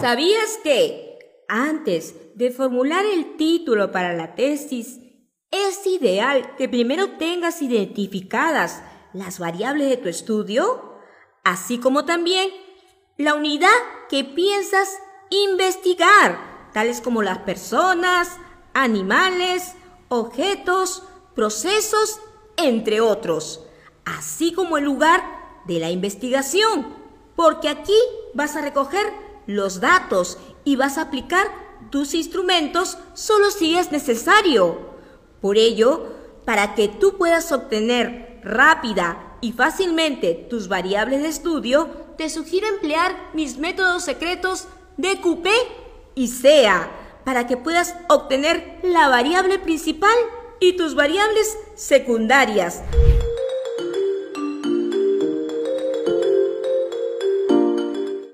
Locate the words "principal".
49.58-50.16